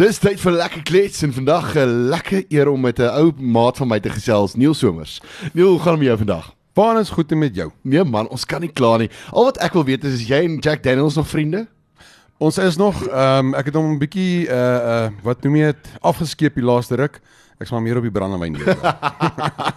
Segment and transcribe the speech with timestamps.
[0.00, 3.76] Dis tyd vir lekker klets en vandag 'n lekker eer om met 'n ou maat
[3.76, 5.20] van my te gesels, Neil Somers.
[5.52, 6.54] Neil, hoe gaan dit met jou vandag?
[6.72, 7.70] Waar is goed met jou?
[7.82, 9.10] Nee man, ons kan nie kla nie.
[9.32, 11.66] Al wat ek wil weet is, is jy en Jack Daniels nog vriende?
[12.38, 15.64] Ons is nog ehm um, ek het hom 'n bietjie uh uh wat noem jy
[15.64, 17.20] dit afgeskeep die laaste ruk.
[17.62, 18.74] Ek smaak meer op die brandewyn lewe.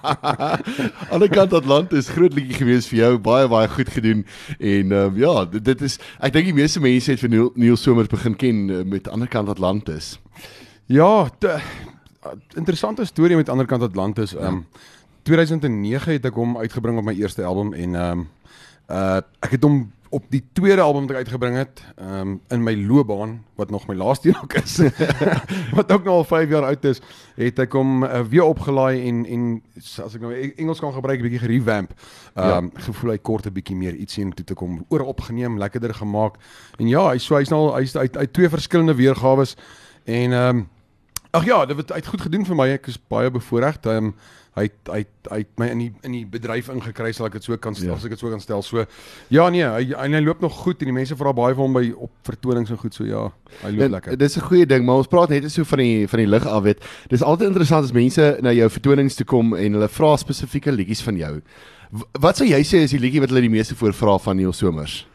[1.13, 4.23] Aan die kant Atlantis groot liedjie gewees vir jou, baie baie goed gedoen.
[4.57, 7.51] En ehm um, ja, dit, dit is ek dink die meeste mense het vir Neil,
[7.54, 10.15] Neil Somers begin ken uh, met Ander kant Atlantis.
[10.89, 11.59] Ja, te,
[12.57, 14.33] interessante storie met Ander kant Atlantis.
[14.33, 14.65] Ehm um,
[15.25, 18.27] 2009 het ek hom uitgebring op my eerste album en ehm um,
[18.89, 19.83] uh ek het hom
[20.15, 23.87] op die tweede album wat ek uitgebring het, ehm um, in my loopbaan wat nog
[23.87, 24.78] my laaste een ook is,
[25.78, 27.01] wat ook nou al 5 jaar oud is,
[27.36, 29.50] het ek hom uh, weer opgelaai en en
[30.05, 31.91] as ek nou Engels kan gebruik 'n bietjie gerevamp.
[32.33, 32.86] Ehm um, ja.
[32.88, 36.39] gevoel hy kort 'n bietjie meer ietsie en toe te kom oor opgeneem, lekkerder gemaak.
[36.80, 39.45] En ja, hy so hy's nou hy's uit uit twee verskillende weergawe
[40.05, 40.67] en ehm um,
[41.36, 42.67] ag ja, dit het uit goed gedoen vir my.
[42.78, 43.81] Ek is baie bevoorreg.
[43.86, 44.16] Ehm um,
[44.55, 47.58] hy hy hy het my in die in die bedryf ingekry sal ek dit so
[47.59, 47.97] kan stel, ja.
[48.00, 48.64] as ek dit so kan stel.
[48.64, 48.86] So
[49.33, 51.75] ja nee, hy hy, hy loop nog goed en die mense vra baie vir hom
[51.75, 53.25] by op vertonings en goed so ja.
[53.64, 54.19] Hy loop en, lekker.
[54.22, 56.64] Dis 'n goeie ding, maar ons praat net so van die van die lig af
[56.64, 56.86] weet.
[57.11, 61.03] Dis altyd interessant as mense na jou vertonings toe kom en hulle vra spesifieke liedjies
[61.03, 61.33] van jou.
[62.20, 65.05] Wat sou jy sê is die liedjie wat hulle die meeste voorvra van Neil Somers?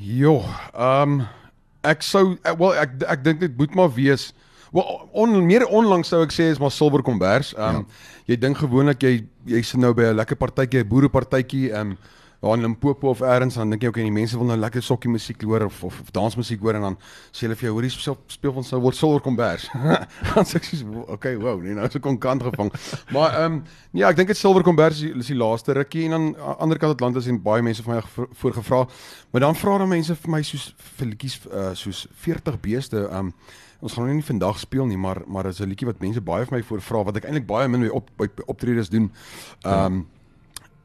[0.00, 0.40] Jo,
[0.72, 1.26] ehm um,
[1.84, 4.32] ek sou wel ek ek dink dit moet maar wees
[4.70, 7.54] Wel on, meer onlangs sou ek sê is maar silwer kombers.
[7.56, 8.34] Ehm um, ja.
[8.34, 9.14] jy dink gewoonlik jy
[9.50, 11.98] jy sit nou by 'n lekker partytjie, 'n boerepartytjie, ehm um,
[12.40, 15.10] daar in Limpopo of elders dan dink jy okay, die mense wil nou lekker sokkie
[15.12, 16.96] musiek hoor of of, of dansmusiek hoor en dan
[17.36, 19.66] sê hulle vir jou hoorie speel speel van sou word silwer kombers.
[20.30, 20.80] dan sê ek sê
[21.12, 22.72] okay, wow, nee nou is ek konkant gevang.
[23.14, 26.28] maar ehm um, ja, ek dink dit silwer kombers is die laaste rukkie en dan
[26.38, 28.86] aan ander kant Atlantis en baie mense van my voorgevra.
[29.32, 33.34] Maar dan vra dan mense vir my soos vir liedjies uh, soos 40 beeste ehm
[33.34, 33.34] um,
[33.80, 36.46] ons gaan nou nie vandag speel nie, maar maar is 'n liedjie wat mense baie
[36.46, 38.10] vir my voorvra wat ek eintlik baie min mee op
[38.46, 39.12] optredes doen.
[39.64, 40.06] Ehm um,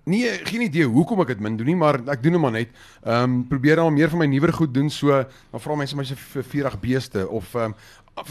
[0.06, 2.70] Nee, geen idee hoekom ek dit min doen nie, maar ek doen hom maar net.
[3.02, 4.90] Ehm um, probeer dan meer van my nuwer goed doen.
[4.90, 7.76] So dan vra mense my se vir 40 beeste of ehm um,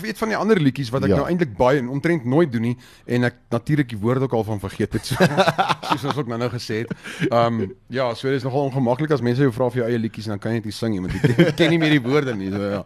[0.00, 1.17] weet van die ander liedjies wat ek ja.
[1.21, 4.47] nou eintlik baie en omtrent nooit doen nie en ek natuurlik die woord ook al
[4.47, 5.11] van vergeet het.
[5.11, 5.19] So,
[5.91, 6.94] soos ons ook nou nou gesê het.
[7.27, 10.00] Ehm um, ja, so dit is nogal ongemaklik as mense jou vra vir jou eie
[10.00, 12.05] liedjies en dan kan jy net nie sing nie want jy ken nie meer die
[12.06, 12.55] woorde nie.
[12.55, 12.84] So ja.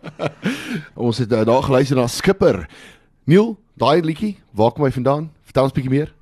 [0.98, 2.64] Ons het uh, daar geluister na Skipper.
[3.24, 5.28] Neil, daai liedjie, waar kom hy vandaan?
[5.46, 6.12] Vertel ons bietjie meer.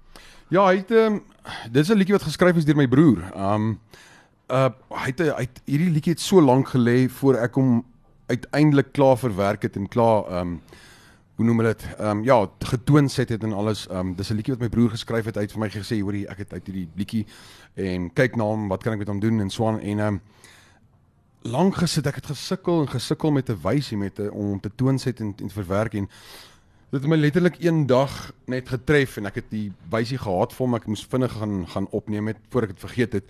[0.53, 1.23] Ja, hy het ehm um,
[1.71, 3.23] dis 'n liedjie wat geskryf is deur my broer.
[3.35, 3.79] Um
[4.51, 7.85] uh hy het hy het hierdie liedjie het so lank gelê voor ek hom
[8.27, 10.61] uiteindelik klaar verwerk het en klaar um
[11.37, 11.87] hoe noem hulle dit?
[11.99, 13.87] Um ja, getoon sit het en alles.
[13.91, 16.39] Um dis 'n liedjie wat my broer geskryf het uit vir my gesê, hoorie, ek
[16.39, 17.27] het uit hierdie liedjie
[17.75, 20.21] en kyk na hom, wat kan ek met hom doen en so aan en um
[21.47, 24.99] lank gesit, ek het gesukkel en gesukkel met 'n wysie met 'n om te toon
[24.99, 26.09] sit en, en verwerk en
[26.87, 28.13] Dit het my letterlik een dag
[28.47, 31.89] net getref en ek het die wysie gehad vir hom ek moes vinnig gaan gaan
[31.91, 33.25] opneem het voor ek dit vergeet het.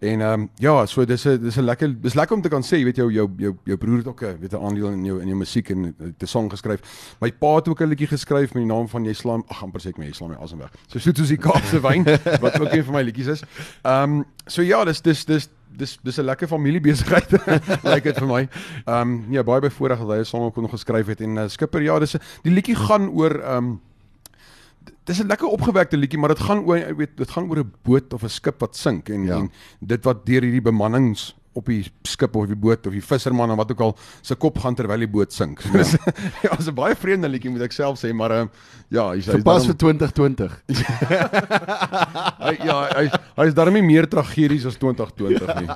[0.00, 2.62] En ehm um, ja, so dis 'n dis 'n lekker dis lekker om te kan
[2.62, 5.04] sê, jy weet jou jou jou jou broer het ook 'n weet 'n aandeel in
[5.04, 6.80] jou in jou musiek en 'n song geskryf.
[7.20, 9.80] My pa het ook 'n liedjie geskryf met die naam van Jy slaam ag amper
[9.80, 10.72] sê ek my Jy slaam my asem weg.
[10.86, 12.04] So soet soos die Kaapse wyn
[12.42, 13.42] wat ook een van my liedjies is.
[13.82, 18.18] Ehm um, so ja, dis dis dis dis dis 'n lekker familiebesigheid lyk like dit
[18.18, 18.42] vir my.
[18.86, 21.48] Ehm um, ja, baie bevoorreg dat hy 'n song ook nog geskryf het en uh,
[21.48, 23.80] Skipper ja, dis die liedjie gaan oor ehm um,
[25.04, 28.12] dis 'n lekker opgewekte liedjie, maar dit gaan oor weet dit gaan oor 'n boot
[28.12, 29.36] of 'n skip wat sink en, ja.
[29.36, 29.50] en
[29.80, 33.58] dit wat deur hierdie bemannings op die skip of die boot of die visserman of
[33.60, 35.62] wat ook al se kop gaan terwyl die boot sink.
[35.72, 35.84] Ja,
[36.44, 38.44] ja is 'n baie vreemde liedjie moet ek self sê, maar uh,
[38.88, 40.54] ja, hy's hy's pas vir 2020.
[42.46, 43.06] hy ja, hy
[43.42, 45.68] hy's daarmee meer tragedies as 2020 nie.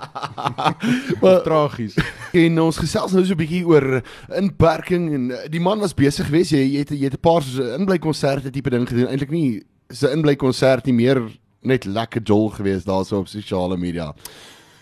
[1.22, 1.96] maar tragies.
[2.32, 4.02] En ons gesels nou so 'n bietjie oor
[4.36, 6.52] inperking en uh, die man was besig geweest.
[6.52, 9.08] Jy jy het jy het 'n paar so inbly konserte tipe ding gedoen.
[9.08, 11.20] Eintlik nie so inbly konsert nie, meer
[11.66, 14.12] net lekker jol geweest daarso op sosiale media.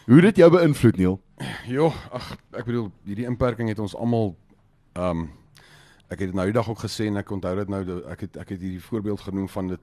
[0.04, 1.20] Hoe het dit jou beïnvloed, Neil?
[1.64, 4.34] Jo, ag, ek bedoel, hierdie inperking het ons almal
[4.92, 5.30] ehm um,
[6.12, 7.78] ek het dit nou die dag ook gesê en ek onthou dit nou
[8.12, 9.80] ek het ek het hierdie voorbeeld genoem van dit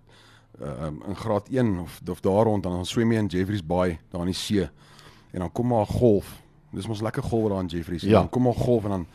[0.59, 4.21] ehm um, in graad 1 of of daar rond dan swem in Jeffreys Bay daar
[4.21, 4.69] in die see.
[5.31, 6.37] En dan kom maar 'n golf.
[6.71, 8.01] Dis mos lekker golf daar in Jeffreys.
[8.01, 8.19] Ja.
[8.19, 9.07] Dan kom maar 'n golf en dan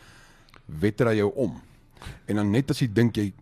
[0.65, 1.61] wetter hy jou om.
[2.25, 3.33] En dan net as jy dink jy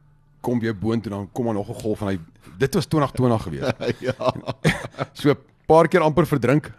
[0.41, 2.19] kom jy boontoe dan kom maar nog 'n golf en hy
[2.57, 3.73] dit was 2020 gewees.
[4.07, 4.33] ja.
[5.13, 5.35] so
[5.65, 6.71] paar keer amper verdrink.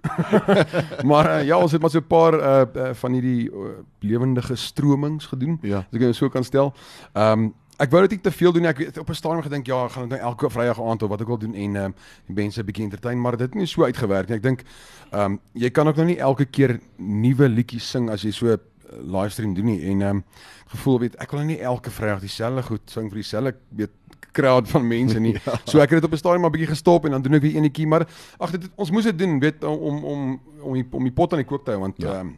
[1.10, 4.56] maar uh, ja, ons het maar so 'n paar uh, uh, van hierdie uh, lewendige
[4.56, 5.58] stromings gedoen.
[5.62, 5.78] Ja.
[5.78, 6.74] As ek dit so kan stel.
[7.12, 8.70] Ehm um, ek wou dit nie te veel doen nie.
[8.70, 11.08] Ek het op 'n stadium gedink ja, ek gaan dit nou elke Vrydag aand of
[11.08, 11.94] wat ek wil doen en ehm um,
[12.26, 14.36] die mense 'n bietjie entertain, maar dit het nie so uitgewerk nie.
[14.36, 14.64] Ek dink
[15.10, 18.56] ehm um, jy kan ook nou nie elke keer nuwe liedjies sing as jy so
[18.92, 20.24] livestream doen nie en ehm um,
[20.66, 23.94] gevoel weet ek wil nou nie elke Vrydag dieselfde goed sing vir dieselfde weet
[24.36, 25.32] crowd van mense nie.
[25.46, 25.54] ja.
[25.64, 27.56] So ek het dit op 'n stadium maar bietjie gestop en dan doen ek weer
[27.56, 28.06] enetjie, maar
[28.38, 31.44] ag dit ons moes dit doen weet om om om die, om die pot aan
[31.44, 32.20] die kook te hou want ehm ja.
[32.20, 32.34] um,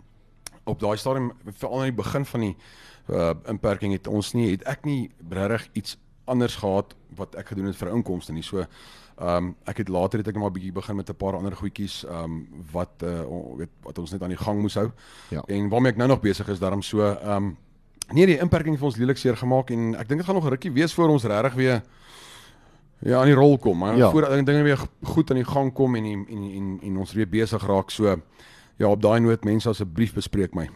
[0.69, 2.57] op daai stadium veral aan die begin van die
[3.09, 5.97] uh inperking het ons nie het ek nie regtig iets
[6.29, 8.43] anders gehad wat ek gedoen het vir inkomste nie.
[8.43, 8.65] So
[9.19, 11.57] ehm um, ek het later het ek net maar bietjie begin met 'n paar ander
[11.57, 13.25] goedjies ehm um, wat uh
[13.57, 14.91] weet wat ons net aan die gang moes hou.
[15.31, 15.43] Ja.
[15.47, 17.57] En waarmee ek nou nog besig is daarom so ehm um,
[18.13, 20.45] nee die inperking het vir ons lelik seer gemaak en ek dink dit gaan nog
[20.45, 21.83] 'n rukkie wees voor ons regtig weer
[22.99, 23.79] ja aan die rol kom.
[23.79, 24.11] Maar ja.
[24.11, 27.67] voor dinge weer goed aan die gang kom en en en, en ons weer besig
[27.67, 28.21] raak so
[28.79, 30.69] Ja, op daai noot mense asseblief bespreek my.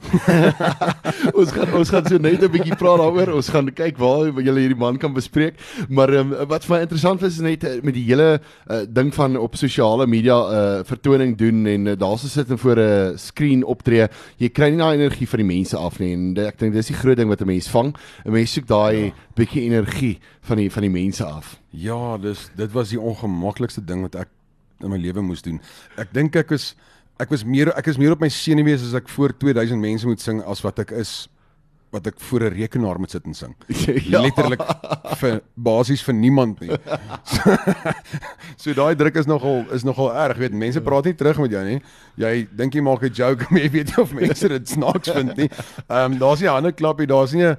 [1.38, 3.30] ons gaan ons gaan so net 'n bietjie praat daaroor.
[3.38, 5.54] Ons gaan kyk waar jy hierdie man kan bespreek.
[5.88, 9.38] Maar um, wat vir my interessant is net uh, met die hele uh, ding van
[9.38, 13.62] op sosiale media uh, vertoning doen en uh, daar sit en voor 'n uh, skerm
[13.62, 14.08] optree.
[14.36, 16.98] Jy kry nie daai energie van die mense af nie en ek dink dis die
[16.98, 17.94] groot ding wat 'n mens vang.
[18.26, 19.14] 'n Mens soek daai ja.
[19.36, 21.60] bietjie energie van die van die mense af.
[21.70, 24.28] Ja, dis dit was die ongemaklikste ding wat ek
[24.82, 25.60] in my lewe moes doen.
[25.96, 26.74] Ek dink ek is
[27.20, 30.20] ek was meer ek is meer op my senuwees as ek voor 2000 mense moet
[30.20, 31.28] sing as wat ek is
[31.92, 33.54] wat ek voor 'n rekenaar moet sit en sing.
[34.12, 34.20] ja.
[34.20, 34.62] Letterlik
[35.20, 36.72] vir basies vir niemand nie.
[37.24, 37.56] so,
[38.62, 41.64] so daai druk is nogal is nogal erg, weet mense praat nie terug met jou
[41.64, 41.82] nie.
[42.16, 45.36] Jy dink jy maak 'n joke, maar jy weet nie of mense dit snaaks vind
[45.36, 45.50] nie.
[45.88, 47.56] Ehm um, daar's nie 'n hande klapie, daar's nie 'n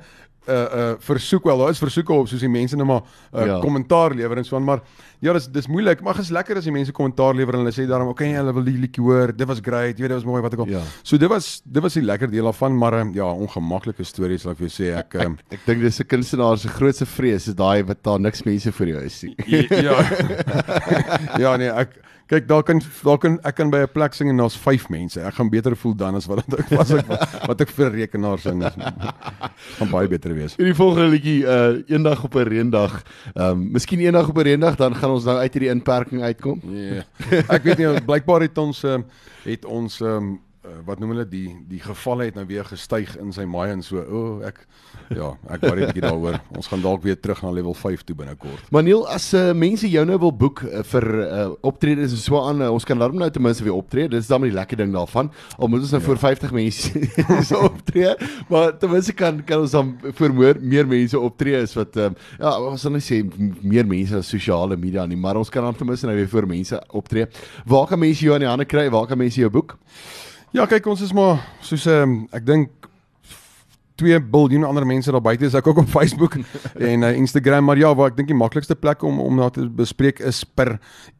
[0.48, 3.60] uh, uh, versoek wel, daar is versoeke op soos die mense net maar uh, ja.
[3.64, 4.82] kommentaar lewer en so aan, maar
[5.24, 7.86] ja, dis dis moeilik, maar is lekker as die mense kommentaar lewer en hulle sê
[7.88, 9.32] daarom, okay, hulle wil die liedjie hoor.
[9.36, 9.96] Dit was great.
[9.96, 10.72] Jy weet, dit was mooi wat ek op.
[10.72, 10.84] Ja.
[11.02, 14.58] So dit was dit was die lekker deel daarvan, maar um, ja, ongemaklike stories, laat
[14.58, 14.90] ek vir jou sê.
[15.00, 18.20] Ek um, ek, ek dink dis 'n kunstenaar se grootste vrees is daai wat daar
[18.20, 19.36] niks mense vir jou is nie.
[19.88, 20.00] ja.
[21.44, 22.02] ja, nee, ek
[22.34, 25.22] Kyk, daar kan daar kan ek kan by 'n plek sing en daar's 5 mense.
[25.22, 27.06] Ek gaan beter voel dan as wat ek was ek
[27.48, 28.64] wat ek vir rekenaar sing.
[29.78, 30.56] gaan baie beter wees.
[30.56, 33.02] In die volgende liedjie, uh eendag op 'n reendag,
[33.34, 36.62] ehm um, miskien eendag op 'n reendag dan gaan ons nou uit hierdie inperking uitkom.
[36.64, 37.04] Nee.
[37.48, 39.06] Ek weet nie, blykbaar het ons um,
[39.44, 43.34] het ons um, uh, wat noem hulle die die gevalle het nou weer gestyg in
[43.36, 44.02] sy maai en so.
[44.04, 44.64] O, oh, ek
[45.14, 46.40] ja, ek worry 'n bietjie daaroor.
[46.58, 48.70] Ons gaan dalk weer terug na level 5 toe binnekort.
[48.72, 52.62] Maniel, as uh, mense jou nou wil boek uh, vir uh, optredes en so aan,
[52.62, 54.08] uh, ons kan dan nou ten minste weer optree.
[54.10, 55.32] Dis dan die lekker ding daarvan.
[55.58, 56.08] Al moet ons nou ja.
[56.08, 57.04] vir 50 mense
[57.50, 58.16] so optree,
[58.50, 62.16] maar ten minste kan kan ons dan vir meer, meer mense optree is wat um,
[62.40, 63.22] ja, ons sal net sê
[63.62, 66.48] meer mense op sosiale media nie, maar ons kan dan ten minste nou weer vir
[66.48, 67.28] mense optree.
[67.66, 68.90] Waar kan mense jou aan die hande kry?
[68.94, 69.78] Waar kan mense jou boek?
[70.54, 72.86] Ja, kyk ons is maar soos ehm um, ek dink
[73.98, 76.36] 2 biljoen ander mense daar buite is ek ook op Facebook
[76.92, 79.66] en uh, Instagram maar ja, waar ek dink die maklikste plek om om na te
[79.66, 80.76] bespreek is per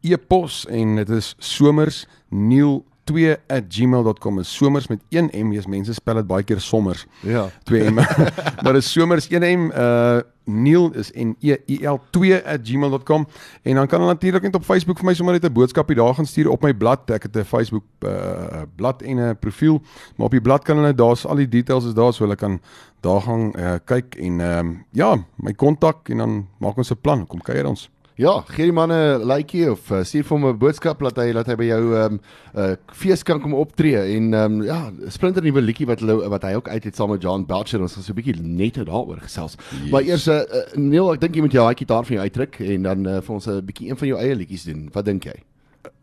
[0.06, 6.14] e-pos en dit is somers Neil 2@gmail.com is somers met 1 m is mense spel
[6.14, 7.06] dit baie keer sommers.
[7.20, 7.48] Ja.
[7.64, 7.94] 2 m.
[8.62, 13.26] maar is somers 1 m uh Neil is N E I L 2@gmail.com
[13.62, 16.14] en dan kan hulle natuurlik net op Facebook vir my sommer net 'n boodskapie daar
[16.14, 17.10] gaan stuur op my blad.
[17.10, 19.80] Ek het 'n Facebook uh blad en 'n profiel,
[20.16, 22.60] maar op die blad kan hulle daar's al die details is daar so hulle kan
[23.00, 27.00] daar gaan uh, kyk en ehm uh, ja, my kontak en dan maak ons 'n
[27.00, 27.26] plan.
[27.26, 27.90] Kom kuier ons.
[28.14, 31.32] Ja, gee die man 'n likeie of uh, stuur vir hom 'n boodskap dat hy
[31.32, 32.20] dat hy by jou ehm um,
[32.54, 36.42] uh, fees kan kom optree en ehm um, ja, splinter nuwe liedjie wat hulle wat
[36.46, 39.18] hy ook uit het saam met John Belcher ons gaan so 'n bietjie net daaroor
[39.18, 39.56] gesels.
[39.82, 39.90] Yes.
[39.90, 40.42] Maar eers uh,
[40.76, 43.34] Neil, ek dink jy moet jou haai gitaar van jou uitdruk en dan uh, vir
[43.34, 44.88] ons 'n bietjie een van jou eie liedjies doen.
[44.92, 45.34] Wat dink jy?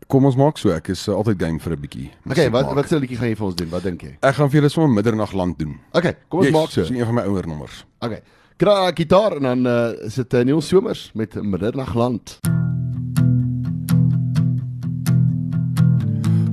[0.06, 2.10] Kom ons maak so, ek is uh, altyd game vir 'n bietjie.
[2.28, 2.74] Okay, wat maak.
[2.74, 3.70] wat se liedjie gaan jy vir ons doen?
[3.70, 4.16] Wat dink jy?
[4.20, 5.80] Ek gaan vir julle sommer middernagland doen.
[5.92, 6.80] Okay, kom ons yes, maak so.
[6.82, 7.86] Dis een van my ouer nommers.
[8.00, 8.20] Okay.
[8.56, 12.38] Kra gitaar en dan uh, is dit uh, Neil Somers met Middernagland.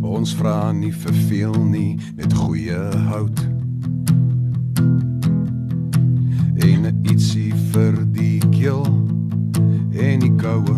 [0.01, 2.79] Ons vra nie vir veel nie, net goeie
[3.11, 3.43] hout.
[6.59, 8.85] En ietsie vir die keel
[9.95, 10.77] en die koue.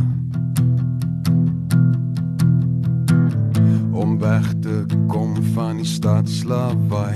[3.91, 7.15] Om weg te kom van die stad slaapwaai.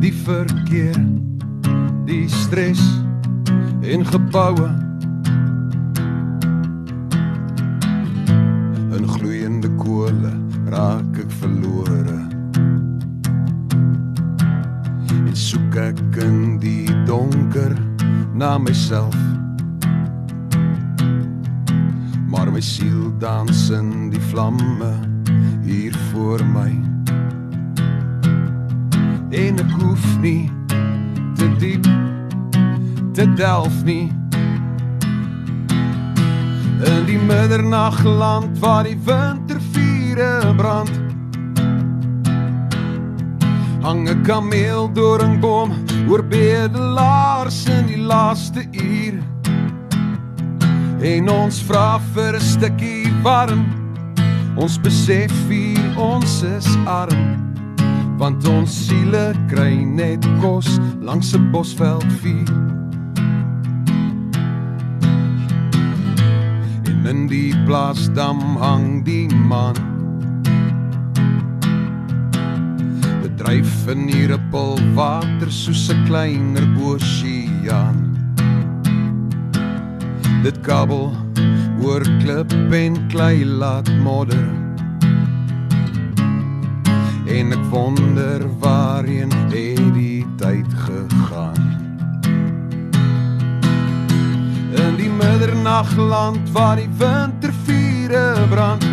[0.00, 0.98] Die verkeer,
[2.06, 2.82] die stres
[3.84, 4.84] en geboue
[10.74, 12.16] raak ek verlore.
[15.14, 17.76] En soek ek in die donker
[18.34, 19.18] na myself.
[22.30, 24.90] Maar my siel dans in die vlamme
[25.62, 26.93] hier voor my
[29.34, 30.50] en ek hoef nie
[31.38, 31.88] te diep
[33.14, 34.12] te delf nie
[36.84, 41.04] in die middernagland waar die winter vure brand
[43.84, 45.72] hang 'n kameel doringboom
[46.08, 49.14] oor bedelaars in die laaste uur.
[51.00, 53.64] En ons vra vir 'n stukkie warm.
[54.56, 57.53] Ons besef hier ons is arm.
[58.18, 62.52] Want ons siele kry net kos langs 'n bosveld vuur.
[66.90, 69.74] En in die plaasdam hang die man.
[73.22, 77.98] Bedryf in die rippel water soos 'n kleiner oseaan.
[80.42, 81.12] Dit kabbel
[81.82, 84.63] oor klip en klei laat modder.
[87.34, 91.62] En ek wonder waarheen het die tyd gegaan.
[94.70, 98.86] In die middernagland waar die wintervure brand.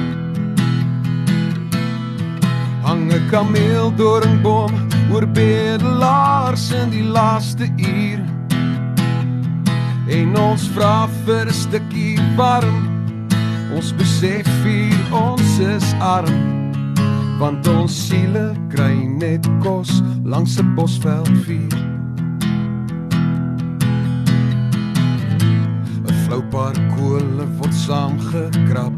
[2.81, 4.73] Hang 'n kameel doringboom
[5.13, 8.19] oor bedelaars in die laaste uur.
[10.07, 12.89] En ons vra vir 'n stukkie warm.
[13.75, 16.60] Ons besef hier ons is arm.
[17.41, 19.89] Want ons siele kry net kos
[20.23, 21.77] langs 'n bosveld vuur.
[26.05, 28.93] 'n Flou paar kole word saamgekrap.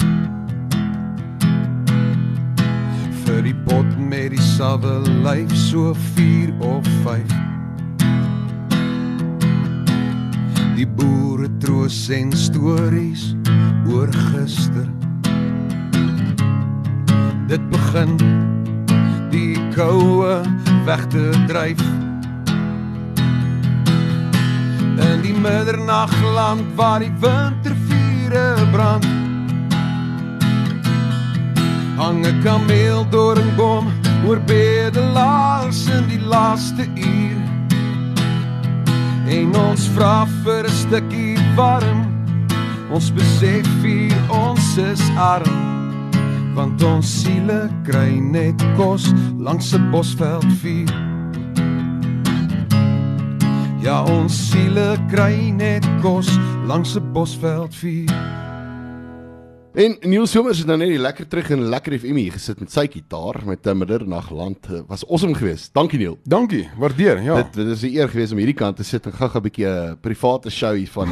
[3.23, 7.31] Vir die pot met die sawe lyf so 4 of 5.
[10.75, 13.35] Die boere troos en stories
[13.87, 15.12] oor gister.
[17.53, 18.15] Dit begin
[19.29, 20.41] die koue
[20.85, 21.81] weg te dryf.
[24.97, 29.05] In die middernagland waar die wintervure brand.
[31.97, 33.85] Hang 'n kameel doringboom
[34.25, 37.41] oor bedelaars in die laaste uur.
[39.27, 42.01] En ons vra vir 'n stukkie warm.
[42.89, 45.72] Ons besef hier ons is arm.
[46.53, 50.91] Want ons siele kry net kos langs 'n bosveld vuur.
[53.81, 56.29] Ja, ons siele kry net kos
[56.67, 58.52] langs 'n bosveld vuur.
[59.73, 62.69] En Neil Somers het nou net die lekker terug in lekker FM hier gesit met
[62.69, 64.67] sy gitaar met 'n middernagland.
[64.87, 65.73] Was awesome geweest.
[65.73, 66.19] Dankie Neil.
[66.23, 67.21] Dankie, waardeer.
[67.21, 67.35] Ja.
[67.35, 69.65] Dit dit is 'n eer geweest om hierdie kant te sit en gou-gou 'n bietjie
[69.65, 71.07] 'n private show hiervan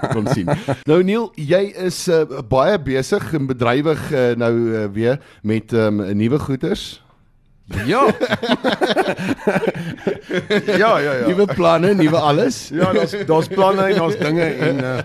[0.00, 0.48] te kon sien.
[0.90, 6.16] Nou Neil, jy is uh, baie besig en bedrywig uh, nou uh, weer met um,
[6.16, 7.04] nuwe goeders.
[7.66, 8.06] Ja.
[10.66, 11.26] ja, ja, ja.
[11.26, 12.68] Nuwe planne, nuwe alles.
[12.68, 14.98] Ja, daar's daar's planne en daar's dinge en uh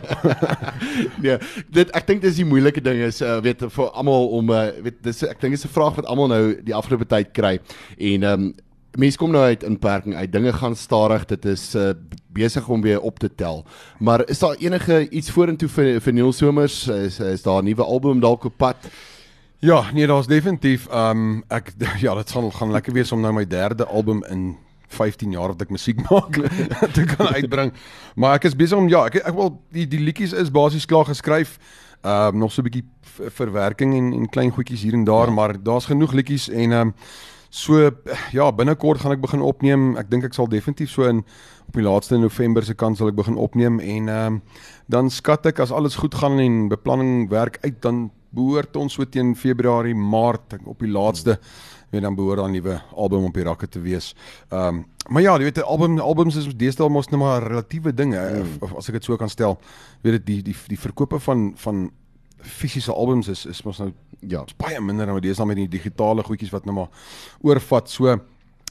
[1.23, 1.37] nee,
[1.73, 4.99] dit ek dink dis die moeilike ding is uh, weet vir almal om uh, weet
[5.07, 7.57] dis ek dink dis 'n vraag wat almal nou die afgelope tyd kry.
[7.97, 8.53] En ehm um,
[8.99, 10.31] mense kom nou uit inperking uit.
[10.31, 11.25] Dinge gaan stadig.
[11.25, 11.93] Dit is uh,
[12.35, 13.65] besig om weer op te tel.
[13.99, 16.87] Maar is daar enige iets vorentoe vir vir Neil Somers?
[16.87, 18.77] Is is daar 'n nuwe album dalk op pad?
[19.61, 21.73] Ja, nee, daar's definitief ehm um, ek
[22.05, 25.61] ja, dit gaan gaan lekker wees om nou my derde album in 15 jaar wat
[25.61, 26.39] ek musiek maak
[26.97, 27.69] te kan uitbring.
[28.15, 31.05] Maar ek is besig om ja, ek ek wil die die liedjies is basies klaar
[31.05, 31.59] geskryf.
[32.01, 32.87] Ehm um, nog so 'n bietjie
[33.37, 35.33] verwerking en en klein goedjies hier en daar, ja.
[35.33, 36.93] maar daar's genoeg liedjies en ehm um,
[37.49, 37.91] so
[38.31, 39.93] ja, binnekort gaan ek begin opneem.
[39.97, 41.21] Ek dink ek sal definitief so in
[41.67, 44.41] op die laaste November se kant sal ek begin opneem en ehm um,
[44.89, 49.05] dan skat ek as alles goed gaan en beplanning werk uit dan behoort ons so
[49.05, 51.39] teen Februarie, Maart op die laaste
[51.91, 54.15] weet dan behoort dan 'n nuwe album op die rakke te wees.
[54.49, 57.93] Ehm um, maar ja, jy weet 'n album albums is deesdae mos net maar relatiewe
[57.93, 58.41] dinge mm.
[58.41, 59.59] of, of as ek dit so kan stel.
[60.01, 61.91] Weet dit die die die verkope van van
[62.37, 66.23] fisiese albums is is mos nou ja, baie minder dan wat deesdae met die digitale
[66.23, 66.89] goedjies wat nou maar
[67.41, 67.89] oorvat.
[67.89, 68.19] So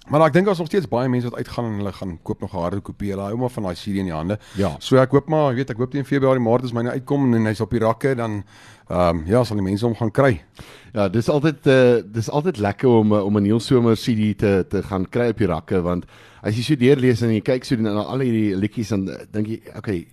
[0.08, 2.54] Maar ek dink daar's nog steeds baie mense wat uitgaan en hulle gaan koop nog
[2.54, 3.10] 'n harde kopie.
[3.10, 4.38] Hulle hou maar van daai CD in die hande.
[4.56, 4.76] Ja.
[4.78, 7.44] So ek hoop maar, jy weet, ek hoop teen Februarie, Maart as myne uitkom en
[7.46, 8.44] hy's op die rakke dan
[8.88, 10.42] ehm um, ja, sal die mense hom gaan kry.
[10.92, 14.82] Ja, dis altyd uh, dis altyd lekker om om 'n Neil Somer CD te te
[14.82, 16.06] gaan kry op die rakke want
[16.42, 19.60] as jy so deurlees en jy kyk so na al hierdie liedjies dan dink jy,
[19.76, 20.06] okay,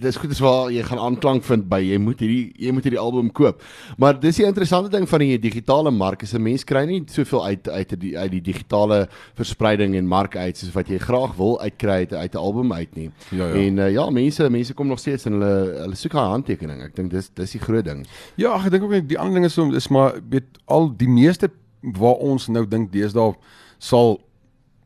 [0.00, 3.00] dis goed is waar jy gaan aanklank vind by jy moet hierdie jy moet hierdie
[3.00, 3.62] album koop.
[3.98, 7.44] Maar dis die interessante ding van die digitale mark is 'n mens kry nie soveel
[7.44, 11.60] uit uit die uit die digitale verspreiding en mark uit soos wat jy graag wil
[11.60, 13.10] uitkry uit uit 'n album uit nie.
[13.30, 13.54] Ja, ja.
[13.54, 16.82] En uh, ja, mense mense kom nog steeds en hulle hulle soek haar handtekening.
[16.82, 18.06] Ek dink dis dis die groot ding.
[18.36, 21.50] Ja, ek dink ook die ander ding is om is maar weet al die meeste
[21.80, 23.34] waar ons nou dink deesdae
[23.78, 24.18] sal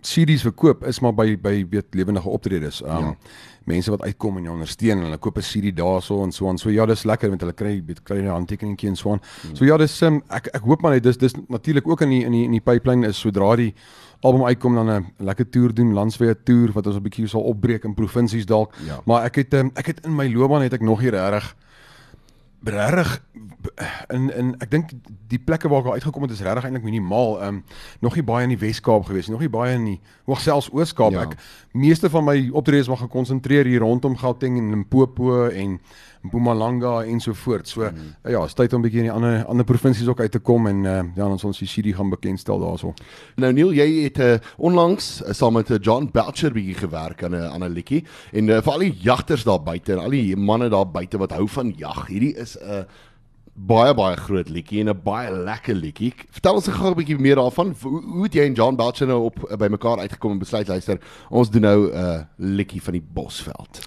[0.03, 2.83] CD's verkoop is maar by by weet lewendige optredes.
[2.83, 3.17] Um ja.
[3.65, 6.59] mense wat uitkom en jou ondersteun en hulle koop 'n CD daarso en so en
[6.59, 9.21] so ja, dis lekker want hulle kry weet kry 'n handtekeningkie en so aan.
[9.43, 9.57] Hmm.
[9.57, 12.25] So ja, dis um, ek ek hoop maar net dis dis natuurlik ook in die
[12.25, 13.75] in die in die pipeline is sodra die
[14.21, 17.85] album uitkom dan 'n lekker toer doen, landswye toer wat ons 'n bietjie sal opbreek
[17.85, 18.75] in provinsies dalk.
[18.87, 19.01] Ja.
[19.05, 21.55] Maar ek het um, ek het in my loopbaan het ek nog nie regtig
[22.65, 23.23] regtig
[24.09, 24.93] in in ek dink
[25.29, 27.41] die plekke waar ek al uitgekom het is regtig eintlik minimaal.
[27.41, 27.65] Ehm um,
[28.01, 31.13] nog nie baie in die Wes-Kaap gewees, nog nie baie in die hoogselfs Oos-Kaap.
[31.13, 31.27] Ja.
[31.27, 31.37] Ek
[31.73, 35.81] meeste van my optredes mag gekonsentreer hier rondom Gauteng en Limpopo en
[36.23, 37.69] Mpumalanga en so voort.
[37.69, 38.31] So mm.
[38.31, 40.67] ja, is tyd om 'n bietjie in die ander ander provinsies ook uit te kom
[40.67, 42.95] en uh, ja, ons ons die CD gaan bekendstel daarso.
[43.37, 47.35] Nou Neil, jy het uh, onlangs uh, saam met uh, John Belcher bietjie gewerk aan
[47.35, 50.37] 'n aan 'n liedjie en uh, vir al die jagters daar buite en al die
[50.37, 52.07] manne daar buite wat hou van jag.
[52.07, 52.85] Hierdie is 'n uh,
[53.53, 56.15] baie baie groot liedjie en 'n baie lekker liedjie.
[56.31, 57.75] Vertel ons gou 'n bietjie meer daarvan.
[57.83, 60.69] Hoe, hoe het jy en John Belcher nou op uh, by mekaar uitgekom en besluit
[60.69, 60.99] luister,
[61.31, 63.81] ons doen nou 'n uh, liedjie van die Bosveld.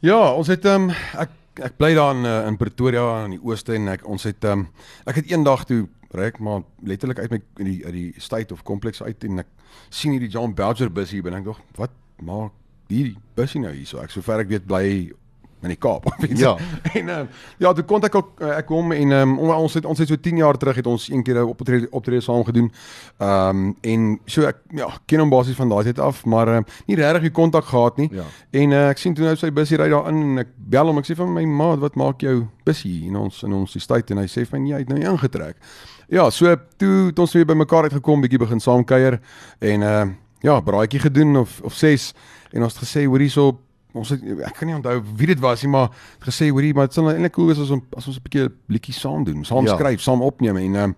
[0.00, 3.42] Ja, ons het ehm um, ek ek bly daar in uh, in Pretoria in die
[3.42, 4.68] ooste en ek ons het ehm um,
[5.06, 8.54] ek het eendag toe ry ek maar letterlik uit my in die uit die state
[8.54, 9.48] of kompleks uit en ek
[9.90, 11.90] sien hierdie John Belcher bus hier binne ek dink wat
[12.22, 12.52] maak
[12.88, 15.12] hierdie bus nou hier so ek sover ek weet bly
[15.62, 16.04] in die Kaap.
[16.36, 16.56] Ja.
[16.92, 20.10] en um, ja, toe kontak ek uh, ek hom en um, ons het ons het
[20.10, 22.70] so 10 jaar terug het ons een keer 'n optrede optrede saam gedoen.
[23.18, 26.64] Ehm um, en so ek ja, ken hom basies van daai tyd af, maar um,
[26.86, 28.08] nie regtig die kontak gehad nie.
[28.12, 28.24] Ja.
[28.50, 30.98] En uh, ek sien toe nou sy busie ry daar in en ek bel hom
[30.98, 34.18] ek sê van my maat, wat maak jou busie in ons in ons tyd en
[34.18, 35.56] hy sê van nee, hy het nou ingetrek.
[36.08, 39.20] Ja, so toe het ons weer by mekaar uitgekom, bietjie begin saam kuier
[39.60, 40.06] en uh,
[40.44, 42.12] ja, braaitjie gedoen of of ses
[42.52, 43.52] en ons het gesê hoor hierso
[43.96, 46.90] ons het ek kan nie onthou wie dit was nie maar het gesê hoorie maar
[46.90, 49.64] dit sal eintlik cool wees as ons as ons 'n bietjie liedjie saam doen, saam
[49.64, 49.72] Ja.
[49.72, 49.78] ja.
[49.78, 50.96] skryf, saam opneem en um,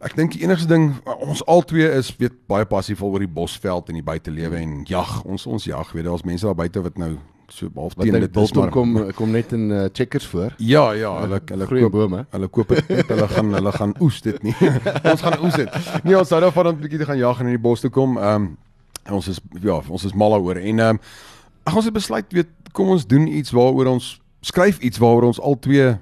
[0.00, 3.98] ek dink die enigste ding ons albei is weet baie passievol oor die bosveld en
[4.00, 5.20] die buitelewe en jag.
[5.24, 7.18] Ons ons jag, weet daar's mense daar buite wat nou
[7.50, 10.54] so half teen dit is maar kom kom net in uh, checkers voor.
[10.56, 12.24] Ja, ja, hulle hulle Groei koop bome.
[12.30, 14.54] Hulle koop dit net, hulle gaan hulle gaan oes dit nie.
[15.12, 15.80] ons gaan oes dit.
[16.04, 17.90] Nee, ons hou daarvan om 'n bietjie te gaan jag en in die bos toe
[17.90, 18.16] kom.
[18.18, 18.56] Ehm um,
[19.10, 21.02] ons is ja, ons is mal daaroor en ehm um,
[21.70, 25.40] ag ons het besluit weet kom ons doen iets waaroor ons skryf iets waaroor ons
[25.40, 25.92] al twee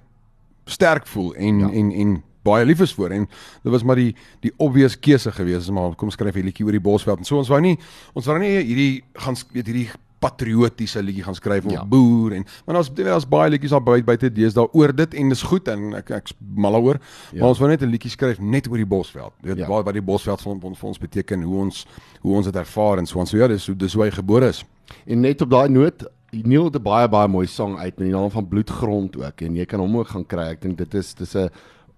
[0.68, 1.70] sterk voel en Ja.
[1.70, 3.26] en en baie lief is voor en
[3.62, 6.80] dit was maar die die obvious keuse gewees maar kom skryf 'n liedjie oor die
[6.80, 7.76] bosveld en so ons wou nie
[8.14, 11.84] ons wou nie hierdie gaan weet hierdie patriotiese liedjie gaan skryf oor Ja.
[11.84, 15.42] boer en maar daar's daar's baie liedjies daar buite buite deesdae oor dit en dis
[15.42, 16.98] goed en ek ek's mal daaroor
[17.32, 17.40] Ja.
[17.40, 19.66] maar ons wou net 'n liedjie skryf net oor die bosveld weet Ja.
[19.68, 21.86] wat wat die bosveld vir ons vir ons beteken hoe ons
[22.22, 24.48] hoe ons dit ervaar en so en so ja dis hoe dis hoe hy gebore
[24.48, 24.64] is
[25.06, 28.12] En net op daai noot Neil het 'n baie baie mooi song uit met die
[28.16, 30.48] naam van Bloedgrond ook en jy kan hom ook gaan kry.
[30.50, 31.48] Ek dink dit is dis 'n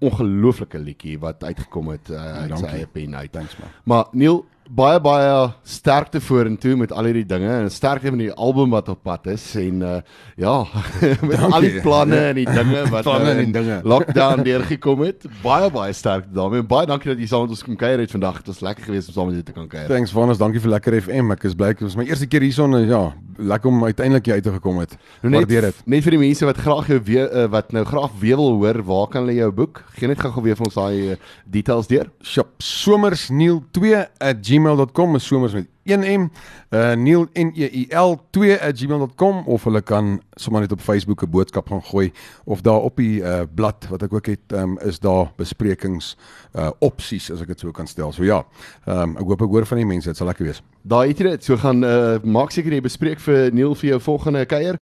[0.01, 3.33] ongelooflike liedjie wat uitgekom het uh, uit sy eie pen uit.
[3.33, 5.31] thanks man Maar Neil, baie baie
[5.67, 9.45] sterkte vorentoe met al hierdie dinge en sterkte met die album wat op pad is
[9.59, 9.97] en uh,
[10.39, 10.55] ja,
[11.27, 11.55] met Dankie.
[11.57, 13.81] al die planne en die dinge wat Planne en die in dinge.
[13.83, 15.27] Lockdown deurgekom het.
[15.43, 16.63] Baie baie sterkte daarmee.
[16.63, 18.43] Baie dankie dat jy saam met ons kom kuier het vandag.
[18.45, 19.89] Dit was lekker geweest om saam met jou te kan kuier.
[19.91, 21.35] Thanks Vanus, dankie vir lekker FM.
[21.35, 23.03] Ek is bly dit was my eerste keer hierson ja,
[23.41, 24.97] lekker om uiteindelik hier uit te gekom het.
[25.23, 25.77] Nou Waardeer dit.
[25.85, 28.79] Net vir die mense wat graag jou weer uh, wat nou graag weer wil hoor,
[28.87, 29.75] waar kan hulle jou boek?
[29.99, 32.07] Gee net gou-gou weer vir ons daai uh, details deur.
[32.23, 36.29] Shop somersneil2@gmail.com is somers met 1M.
[36.71, 41.31] Uh Neil N E I L 2@gmail.com of hulle kan sommer net op Facebook 'n
[41.31, 42.13] boodskap gaan gooi
[42.45, 46.17] of daar op die uh blad wat ek ook het, um, is daar besprekings
[46.55, 48.13] uh opsies as ek dit so kan stel.
[48.13, 48.45] So ja,
[48.87, 50.63] um, ek hoop ek hoor van die mense, dit sal lekker wees.
[50.83, 51.45] Daai het jy dit.
[51.45, 54.79] So gaan uh, maak seker jy bespreek vir Neil vir jou volgende kuier.